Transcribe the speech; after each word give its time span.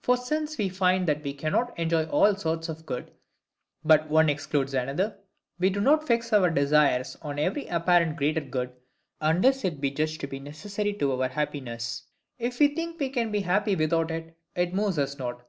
For 0.00 0.16
since 0.16 0.58
we 0.58 0.68
find 0.68 1.06
that 1.06 1.22
we 1.22 1.32
cannot 1.32 1.78
enjoy 1.78 2.02
all 2.06 2.34
sorts 2.34 2.68
of 2.68 2.84
good, 2.84 3.12
but 3.84 4.08
one 4.10 4.28
excludes 4.28 4.74
another; 4.74 5.16
we 5.60 5.70
do 5.70 5.80
not 5.80 6.04
fix 6.04 6.32
our 6.32 6.50
desires 6.50 7.16
on 7.22 7.38
every 7.38 7.68
apparent 7.68 8.16
greater 8.16 8.40
good, 8.40 8.72
unless 9.20 9.64
it 9.64 9.80
be 9.80 9.92
judged 9.92 10.20
to 10.22 10.26
be 10.26 10.40
necessary 10.40 10.94
to 10.94 11.12
our 11.22 11.28
happiness: 11.28 12.02
if 12.40 12.58
we 12.58 12.74
think 12.74 12.98
we 12.98 13.08
can 13.08 13.30
be 13.30 13.42
happy 13.42 13.76
without 13.76 14.10
it, 14.10 14.36
it 14.56 14.74
moves 14.74 14.98
us 14.98 15.16
not. 15.16 15.44